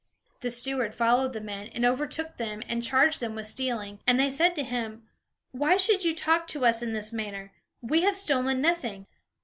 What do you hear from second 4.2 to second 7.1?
said to him: "Why should you talk to us in